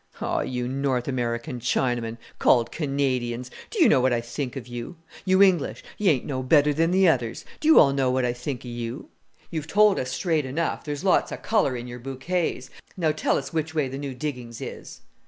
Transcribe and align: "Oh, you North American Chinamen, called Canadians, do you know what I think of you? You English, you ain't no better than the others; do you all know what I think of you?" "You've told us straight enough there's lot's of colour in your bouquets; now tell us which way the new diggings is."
"Oh, 0.19 0.39
you 0.39 0.67
North 0.67 1.07
American 1.07 1.59
Chinamen, 1.59 2.17
called 2.39 2.71
Canadians, 2.71 3.51
do 3.69 3.77
you 3.79 3.87
know 3.87 4.01
what 4.01 4.11
I 4.13 4.19
think 4.19 4.55
of 4.55 4.65
you? 4.67 4.95
You 5.25 5.43
English, 5.43 5.83
you 5.99 6.09
ain't 6.09 6.25
no 6.25 6.41
better 6.41 6.73
than 6.73 6.89
the 6.89 7.07
others; 7.07 7.45
do 7.59 7.67
you 7.67 7.77
all 7.77 7.93
know 7.93 8.09
what 8.09 8.25
I 8.25 8.33
think 8.33 8.65
of 8.65 8.71
you?" 8.71 9.09
"You've 9.51 9.67
told 9.67 9.99
us 9.99 10.09
straight 10.09 10.43
enough 10.47 10.83
there's 10.85 11.03
lot's 11.03 11.31
of 11.31 11.43
colour 11.43 11.75
in 11.77 11.85
your 11.85 11.99
bouquets; 11.99 12.71
now 12.97 13.11
tell 13.11 13.37
us 13.37 13.53
which 13.53 13.75
way 13.75 13.87
the 13.87 13.99
new 13.99 14.15
diggings 14.15 14.59
is." 14.59 15.01